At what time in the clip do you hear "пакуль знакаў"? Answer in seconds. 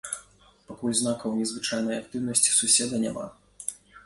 0.69-1.35